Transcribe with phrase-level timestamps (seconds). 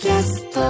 [0.00, 0.60] キャスト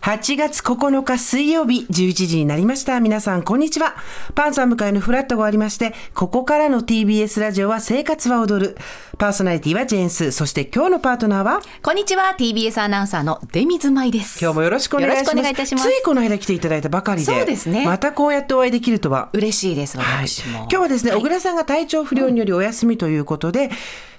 [0.00, 3.00] 8月9日水曜日11時になりました。
[3.00, 3.96] 皆さん、こんにちは。
[4.34, 8.78] パンサー向かいのフラットがありまして、ここからの TBS ラジオは生活は踊る。
[9.18, 10.32] パーソナリティはジェーンス。
[10.32, 11.60] そして今日のパートナーは？
[11.82, 15.28] こんにちは TBS アナウンサーの出水舞です今日もよろしくお願いします。
[15.28, 17.26] よろしくお願いいたしますついこの間来ていただいたばかりで。
[17.26, 19.28] そうですねまたこうやってお会いできるとは。
[19.34, 23.70] 嬉しいですはい、私も、今日はですね、小倉さんが体調不良によりお休みということで、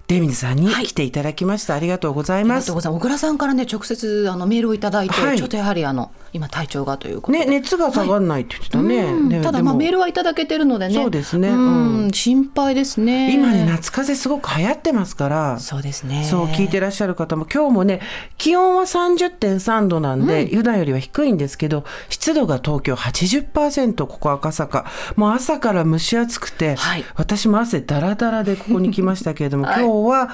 [0.07, 1.73] デミズさんに来ていただきました。
[1.73, 2.75] ありがとうございますありがとう。
[2.75, 9.03] ございます小倉さんからね直接あのメールをいただいて、はいちょっとやはりあの今体調がということで、ね、熱が下がらないって言ってたね。
[9.03, 9.29] うん。
[9.29, 10.93] ねでもただまあメールはいただけてるのでね。
[10.93, 11.47] そうですね。
[11.47, 12.03] うん。
[12.03, 12.11] うん。
[12.11, 13.33] 心配ですね。
[13.33, 15.59] 今ね、夏風邪すごく流行ってますから。
[15.59, 16.25] そうですね。
[16.29, 17.47] そう聞いてらっしゃる方も。
[17.51, 18.01] 今日もね
[18.37, 24.85] 気温は30.3度なんで、普段よりは低いんですけど湿度が東京80%ここ赤坂。
[25.15, 27.05] もう朝から蒸し暑くて、はい。
[27.15, 29.83] 私も汗だらだらでここに来ましたけれども、 はい。
[29.85, 30.29] 今日は、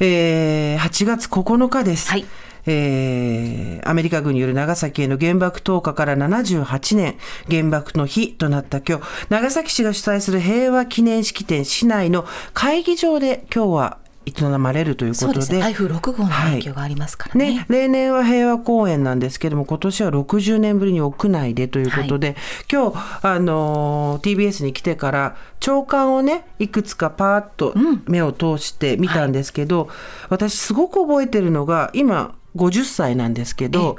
[0.00, 2.10] えー8月9日です。
[2.10, 2.26] はい
[2.66, 7.16] えーアメリカ軍による長崎への原爆投下から78年、
[7.50, 15.60] 原爆の日となった今日、長崎市が主催する平和記念式典市内の会議場で今日は営まれるということで、そうですね。
[15.60, 22.36] 台風6号の影響がありますからね,、ね、例年は平和公園なんですけども、今年は60年ぶりに屋内でということで、
[22.70, 27.74] 今日、あのー TBS に来てから、朝刊をね、いくつかパーッと
[28.06, 29.88] 目を通して見たんですけど、
[30.28, 33.96] 私すごく覚えてるのが、今50歳なんですけど、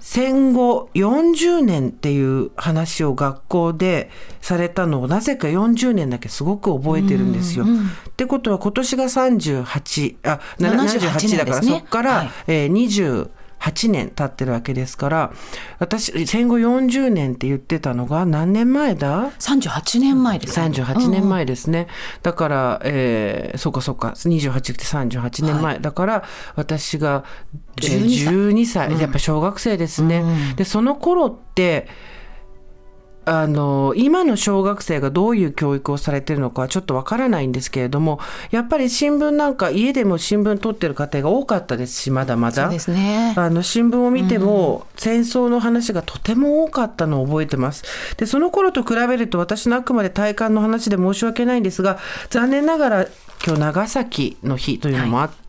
[0.00, 4.08] 戦後40年っていう話を学校で
[4.40, 7.64] されたのをなぜか40年だけすごく覚えてるんですよ。
[7.64, 11.66] ってことは今年が38あな78 78だから、ね。
[11.66, 12.30] そこから、はい。
[12.46, 13.26] えー
[13.60, 15.32] 28年経ってるわけですから
[15.78, 20.66] 私戦後40年って言ってたのが何年前だ？38年前ですね。
[20.66, 21.88] 38年前ですね、
[22.22, 24.08] だから、えーそうかそうか。
[24.08, 26.24] 28って38年前、だから
[26.54, 27.24] 私が、
[27.78, 28.88] えー12歳。
[28.88, 29.00] 12歳。
[29.00, 30.24] やっぱ小学生ですね、
[30.56, 31.88] でその頃って
[33.26, 38.20] あの今の小学生がどういう教育をされてるのかはちょっとわからないんですけれども
[38.52, 47.84] やっぱり新聞なんか家でも新聞取ってる家庭が多かったですしまだまだねあの新聞を見ても、戦争の話がとても多かったのを覚えてます。
[48.16, 51.98] でその頃と比べると私のあくまで体感の話で申し訳ないんですが
[52.30, 53.06] 残念ながら
[53.44, 55.45] 今日長崎の日というのもあって、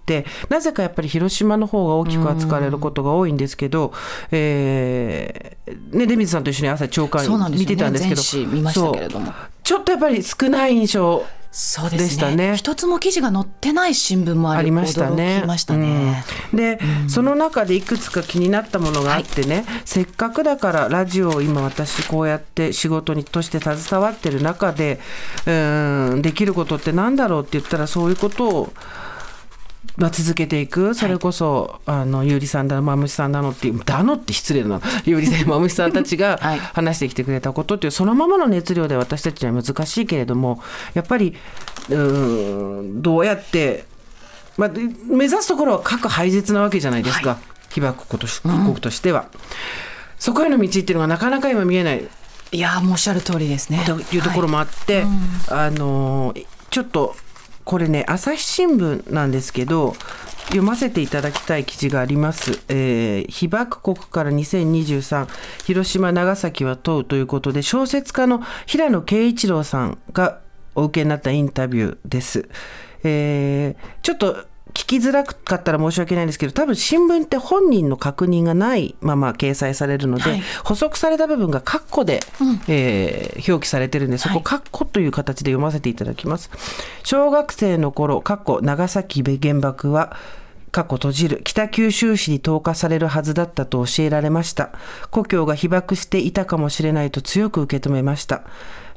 [0.50, 3.94] なぜかやっぱり広島の方が大きく扱われることが多いんですけど、
[4.32, 9.26] えーね、出水さんと一緒に朝朝刊見てたんですけど全紙見ましたけれども。
[9.28, 9.36] そう。
[9.64, 11.26] ちょっとやっぱり少ない印象
[11.60, 12.56] そうでしたね。
[12.56, 15.44] 一つも記事が載ってない新聞もありましたね。
[15.58, 16.58] したね、うん。
[16.58, 25.00] で、その中でいくつか気になったものがあってね、せっかくだからラジオを今私こうやって仕事にとして携わってる中で、
[25.48, 25.52] う
[26.18, 28.74] ん、できることってなんだろうって言ったらそういうことを
[29.98, 30.94] まあ、続けていく。
[30.94, 34.82] それこそ、あのゆうりさんだのまむしさんだのっていうだのって失礼だな。
[35.06, 36.60] ゆうりさんまむしさんたちが はい。
[36.60, 40.62] 話してきてくれたことっていうそのままの熱量で私たちには難しいけれども
[40.94, 41.36] やっぱり
[41.90, 43.86] うんどうやって、
[44.58, 47.38] まあ、で目指すところは核廃絶なわけじゃないですか、
[47.70, 49.26] 被爆国とし国としては。
[50.20, 52.04] そこへの道っていうのがなかなか今見えない。
[52.52, 53.84] いやーもうおっしゃる通りですね。
[53.86, 55.06] というところもあって、
[55.50, 57.16] あのーちょっと
[57.68, 59.94] これね朝日新聞なんですけど
[60.46, 62.62] 読ませていただきたい記事があります。
[62.70, 65.28] えー被爆国から2023
[65.66, 70.40] 広島長崎は問うということで小説家の平野啓一郎さんが
[70.76, 72.48] お受けになったインタビューです。
[73.04, 80.42] えーちょっと聞きづらかったら申し訳ないんですけど多分新聞って本人の確認がないまま掲載されるので、はい。
[80.64, 82.20] 補足された部分が括弧で、
[82.68, 86.50] えー表記されてるんでそこ括弧という形で読ませていただきます。
[87.04, 90.18] 小学生の頃括弧長崎原爆は
[90.72, 91.42] 過去閉じる。
[91.44, 94.72] 北九州市に投下されるはずだったと教えられました。
[95.12, 98.44] 故郷が被爆していたかもしれないと強く受け止めました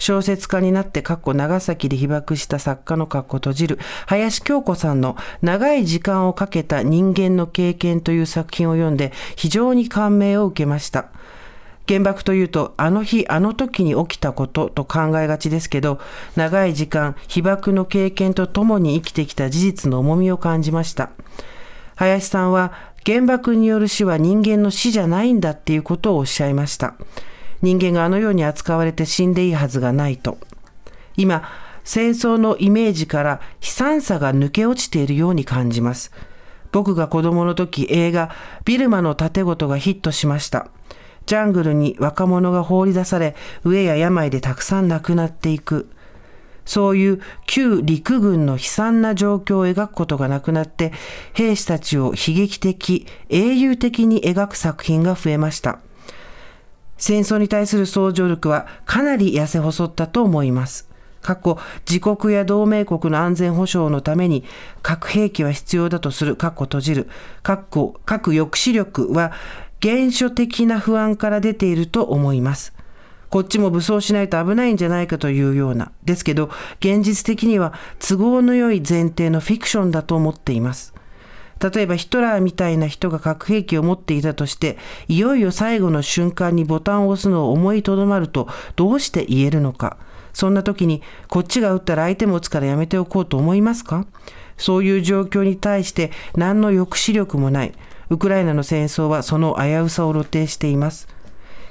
[0.00, 11.10] 小説家になって過去長崎で被爆した作家の過去閉じる林京子さんの長い時間をかけた人間の経験という作品を読んで非常に感銘を受けました
[11.86, 16.00] 原爆というとあの日あの時に起きたことと考えがちですけど
[16.34, 21.10] 長い時間被爆の経験とともに生きてきた事実の重みを感じました
[21.96, 22.72] 林さんは
[23.04, 26.94] 原爆による死は人間の死じゃないんだっていうことをおっしゃいました。
[27.62, 30.38] 人間があのように扱われて死んでいいはずがないと。
[31.16, 31.42] 今、
[31.84, 36.12] 戦争のイメージから悲惨さが抜け落ちているように感じます。
[36.72, 38.30] 僕が子供の時映画
[38.64, 40.68] ビルマの盾ごとがヒットしました。
[41.26, 43.34] ジャングルに若者が放り出され、
[43.64, 45.88] 飢えや病でたくさん亡くなっていく。
[46.64, 50.92] そういう旧陸軍の悲惨な状況を描くことがなくなって、
[51.32, 55.80] 兵士たちを悲劇的、英雄的に描く作品が増えました。
[57.00, 60.88] 戦争に対する想像力はかなり痩せ細ったと思います。
[61.22, 61.58] 過去、
[61.88, 64.44] 自国や同盟国の安全保障のために
[64.82, 67.08] 核兵器は必要だとする、括弧閉じる、
[67.42, 69.32] 括弧核抑止力は
[69.82, 72.74] 原初的な不安から出ていると思います。
[73.30, 75.92] こっちも武装しないと危ないんじゃないかというような。
[76.04, 76.50] ですけど、
[76.80, 80.92] 現実的には都合の良い前提のフィクションだと思っています。
[81.62, 84.78] 例えばヒトラーみたいな人が核兵器を持っていたとして、
[85.08, 89.98] いよいよ最後の瞬間にボタンを押すのを思いとどまるとどうして言えるのか。
[90.32, 94.06] そんな時に、こっちが撃ったら相手も撃つからやめておこうと思いますか？
[94.56, 97.72] そういう状況に対して何の抑止力もない。
[98.10, 101.08] ウクライナの戦争はその危うさを露呈しています。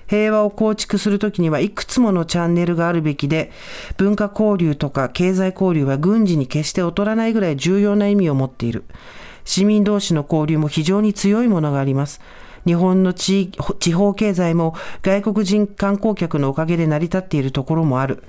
[0.08, 3.52] 平和を構築するときにはいくつものチャンネルがあるべきで、
[3.98, 8.86] 文化交流とか経済交流は軍事に決して劣らないぐらい重要な意味を持っている。
[9.50, 12.22] 市民同士の交流も非常に強いものがあります。
[12.68, 13.50] 日本の地
[13.80, 18.24] 地方経済も外国人観光客のおかげで成り立っているところもある。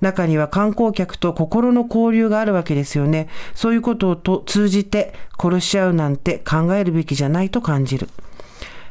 [0.00, 3.28] 中には観光客と心の交流があるわけですよね。
[3.54, 8.08] そういうことをと通じて殺し合うなんて考えるべきじゃないと感じる。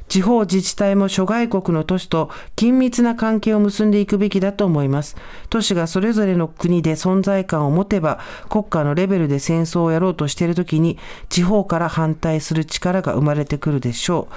[0.07, 5.15] 地方自治体も諸外国の都市と緊密な関係を結んでいくべきだと思います。
[5.49, 8.19] 都市がそれぞれの国で存在感を持てば、
[8.49, 10.97] 国家のレベルで戦争をやろうとしているときに、
[11.29, 14.33] 地方から反対する力が生まれてくるでしょう。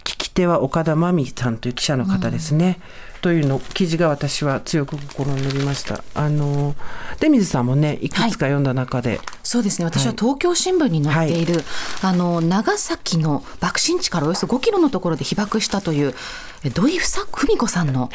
[0.00, 2.78] 聞き手は岡田真美さんという記者の方ですね。
[3.04, 6.02] うんというの記事が私は強く心に残りました。
[6.14, 6.74] あの
[7.20, 9.84] 出水さんもねいくつか読んだ中で、はい、そうですね。
[9.84, 11.64] 私は東京新聞に載っている、はい、
[12.02, 16.14] あの長崎の爆心地からおよそ5キロのところで被爆したという
[16.72, 18.10] 土井文子さんの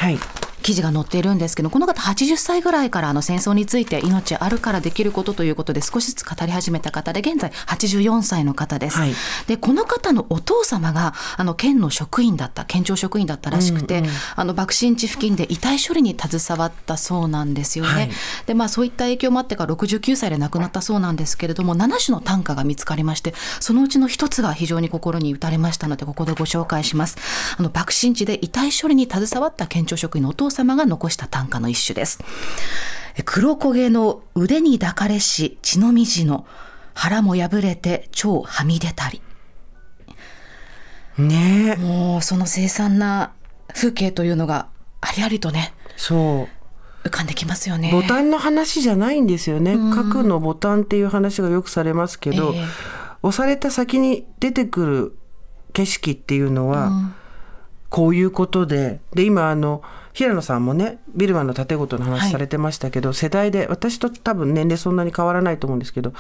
[0.66, 8.98] 記事が載っているんですけど、この方80歳ぐらいからあの戦争について命あるからできることということで少しずつ語り始めた方で現在84歳の方です。
[8.98, 9.14] はい、
[9.48, 17.92] でこの方のお父様があの県の職員だった県庁職員だったらしくて、うんうん、あの爆心地付近で遺体処理に携わったそうなんですよね。
[17.92, 18.10] はい、
[18.46, 27.18] でまあそういった影響もあってか69歳で亡くなったそうなんですけれども7種の短歌が見つかりましてそのうちの一つが非常に心に打たれましたのでここでご紹介します。
[27.58, 32.20] あの爆心地で遺体処理に携わった県庁職員のお父様が残した短歌の一種です。
[33.24, 36.46] 黒焦げの腕に抱かれし血のみじの
[36.94, 39.22] 腹も破れて超はみ出たり。
[41.18, 43.32] ねもうその凄惨な
[43.74, 44.68] 風景というのが
[45.02, 45.74] ありありとね。
[45.98, 46.55] そう
[47.06, 47.92] 浮かんできますよね。
[47.92, 49.78] ボタンの話じゃないんですよね。
[49.94, 52.66] 核のボタンっていう話がよくされますけど、えー、
[53.22, 55.18] 押された先に出てくる
[55.74, 57.16] 景色っていうのは、うん
[57.96, 59.82] こういうことで、で、今、あの、
[60.16, 66.14] 平野さんもね、ビルマンの盾ごとの話されてましたけど、はい、世代で、私と多分年齢そんなに変わらないと思うんですけど、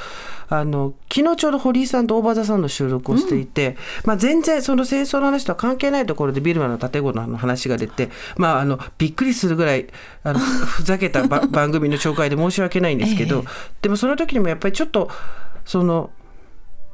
[0.50, 9.88] あの、昨日ちょうど堀井さんと大場田さんの収録をしていて、うん、まあ全然その戦争の話とは関係ないところでビルマンの盾ごとの話が出て、まああの、びっくりするぐらい、
[10.24, 15.10] あの、 ふざけた 番組の紹介で申し訳ないんですけど、ええ、でもその時にもやっぱりちょっと、
[15.64, 16.10] その、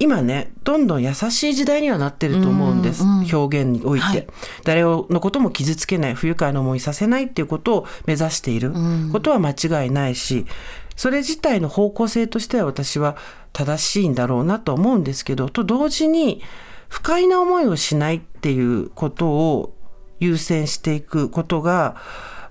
[0.02, 4.28] 今ねどんどん優しい時代にはなってると思うんです、うんうん、表現において、はい、
[4.64, 8.74] 誰のことも傷つけない不愉快な思いさせないっていうことを目指している。
[9.12, 10.48] ことは間違いないし、
[10.96, 13.16] それ自体の方向性としては私は
[13.54, 16.42] 正しいんだろうなと思うんですけどと同時に
[16.90, 19.76] 不快な思いをしないっていうことを
[20.20, 21.96] 優先していくことが、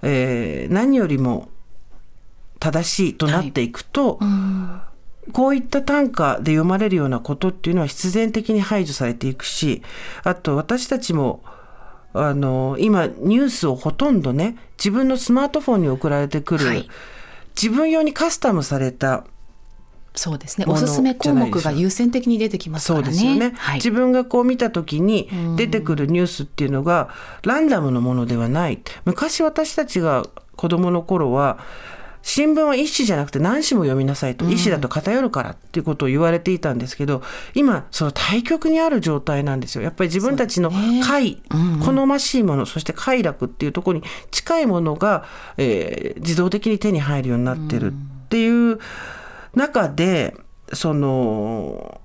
[0.03, 1.49] えー、何よりも
[2.61, 4.29] 正しいとなっていくと、はい。
[4.29, 4.81] うん
[5.31, 9.83] こういった短歌で読まれるようなことっていうのは必然的に排除されていくし、
[10.25, 11.43] あと私たちも、
[12.13, 16.89] あの、今ニュースをほとんどね、自分のスマートフォンに送られてくる、はい、
[17.55, 19.25] 自分用にカスタムされた
[20.15, 20.67] そうですね。
[20.69, 23.05] おすすめ項目が優先的に出てきますからね。
[23.07, 23.53] そうですよね。
[23.57, 27.11] はい、自分がこう見た時に出てくるニュースっていうのが
[27.45, 28.83] ランダムのものではない。
[29.05, 30.25] 昔私たちが
[30.57, 31.59] 子供の頃は
[32.23, 37.23] 新聞は一紙じゃなくて何紙も読みなさいと、一紙だと偏るからっていうことを言われていたんですけど、
[37.55, 39.83] 今、その対極にある状態なんですよ。
[39.83, 40.71] やっぱり自分たちの
[41.03, 41.43] 快、
[41.85, 45.25] 好ましいもの、そして快楽っていうところに近いものが、
[45.57, 47.95] えー、自動的に手に入るようになってるっ
[48.29, 48.79] ていう
[49.55, 50.37] 中で、
[50.73, 52.01] その、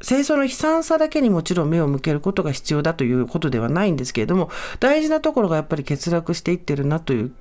[0.00, 4.48] 戦争の悲惨さだけにもちろん目を向けることが必要だということではないんですけれども
[4.78, 7.32] 大事なところがやっぱり欠落していってるなという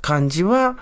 [0.00, 0.76] 感じは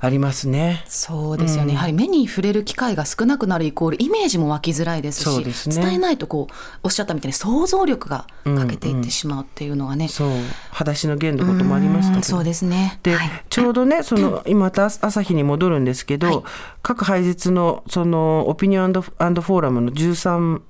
[0.00, 0.84] ありますね。
[0.86, 10.30] そうですよね、うん、やはり目に触れる機会が少なくなるイコールイメージも湧きづらいですしですね、伝えないとこうおっしゃったみたいに想像力が欠けていってしまうっていうのがね、うんうん、そう。
[10.70, 13.00] 裸足の弦のこともありましたそうですね。
[13.02, 16.42] で、はい、ちょうどね その今また朝日に戻るんですけど、はい、
[16.82, 20.60] 各配列のそのオピニオンフォーラムの13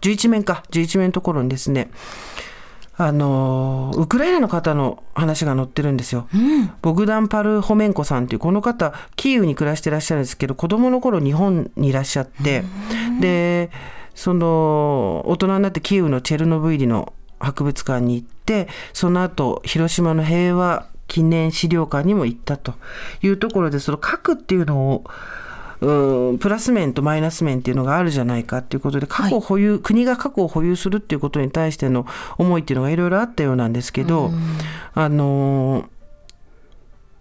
[0.00, 1.90] 11面か11面のところにですね
[3.00, 12.64] あのウクライナの方の話が載ってるんですよ、うん、ボグダン・パルホメンコさんっていうこの方キーウに暮らしてらっしゃるんですけど子供の頃日本にいらっしゃって、
[13.08, 13.70] うん、で
[14.16, 22.74] その大人になってキーウのチェルノブイリの博物館に行ってその後広島の平和記念資料館にも行ったと
[23.22, 25.04] いうところでその核っていうのを
[25.80, 32.06] うんプラス面とマイナス面っていうのがあるじゃないかっていうことで過去保有、はい、国が過去を保有するっていうことに対しての
[32.36, 34.32] 思いっていうのがいろいろあったようなんですけど、
[34.94, 35.88] あの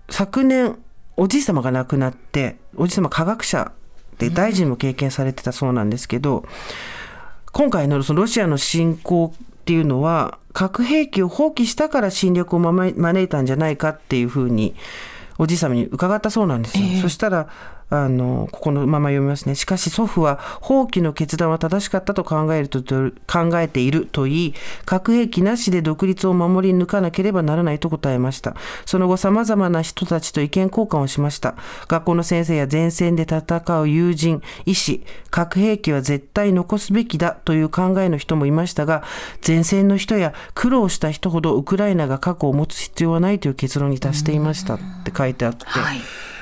[0.09, 0.77] 昨年
[1.17, 3.71] おじい様が亡くなっておじい様科学者
[4.17, 6.45] で大臣も経験されてたそうなんですけど、
[7.51, 14.75] 今回のそのロシアの侵攻っていうのは核兵器を放棄したから侵略を招いたんじゃないかっていうふうに
[15.37, 16.85] おじい様に伺ったそうなんですよ。
[16.85, 17.49] えー、そしたら
[17.89, 19.55] あの、ここのまま読みますね。
[19.55, 24.53] しかし祖父は放棄の決断は正しかったと考えると考えていると言い、
[24.85, 28.55] 核兵器なしで独立を守り抜かなければならないと答えました。
[28.85, 31.55] その後様々な人たちと意見交換をしました。
[31.87, 39.03] 学校の先生や前線で戦う友人、医師、核兵器は絶対残すべきだという考えの人もいましたが、
[39.45, 45.99] 前線の人や苦労した人ほどウクライナが核を持つ必要はないという結論に達していましたって書いてあって、はい、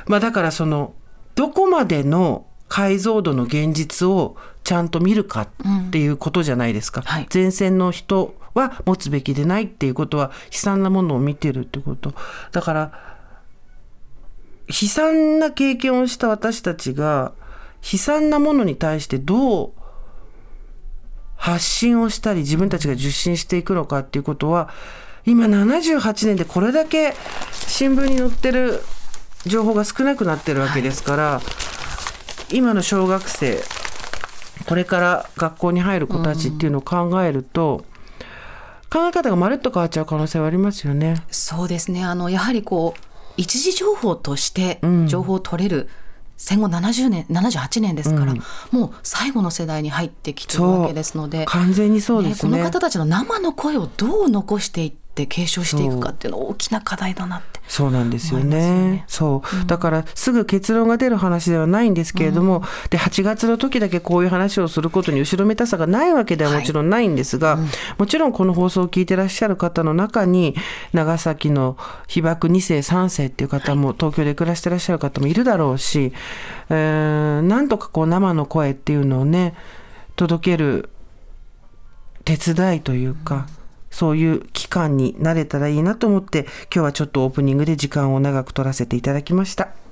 [0.07, 0.93] まあだからその
[1.35, 5.49] どこまでの解像度の現実をちゃんと見るかっ
[5.91, 7.01] ていうことじゃないですか。
[7.01, 12.13] うんはい、前線の人は持つべきでないっていうことは悲惨なものを見てるってこと。
[12.51, 12.91] だから
[14.67, 17.33] 悲惨な経験をした私たちが
[17.91, 19.71] 悲惨なものに対してどう
[21.35, 24.69] 発信をしたり自分たちが受信していくのかっていうことは
[25.25, 27.13] 今78年でこれだけ
[27.51, 28.81] 新聞に載ってる
[29.45, 31.41] 情報が少なくなってるわけですから、は
[32.51, 33.61] い、今の小学生
[34.67, 41.23] これから学校に入る子たちっていうのを考えると、うん、考え方がまるっと変わっちゃう可能性はありますよね。
[41.29, 42.03] そうですね。
[42.03, 43.01] あのやはりこう
[43.37, 45.87] 一時情報として情報を取れる、うん
[46.37, 57.91] 戦後70年78年ですから、うん、もう最後の世代に入ってきてるわけですので完全にそうですね、ね、この方たちの生の声をどう残していってって継承していくかっていうのは大きな課題だなってそう。
[57.91, 58.43] なんですよね。
[58.43, 59.05] よね。
[59.07, 67.67] そう、うん、だからすぐ結論が出る話ではないんですけれども、うん、で8月の時だけこういう話をすることに後ろめたさがないわけではもちろんないんですが、はいうん、
[67.99, 70.53] もちろんこの放送を聞いてらっしゃる方の中に
[70.91, 76.11] 長崎の被爆2世3世っていう方も、はい、東京で暮らしてらっしゃる方もいるだろうし、
[76.69, 79.55] えー、なんとかこう生の声っていうのをね
[80.17, 80.89] 届ける
[82.25, 83.47] 手伝いというか。
[83.95, 89.84] そういう期間になれたらいいなと思って今日はちょっとオープニングで時間を長く取らせていただきました。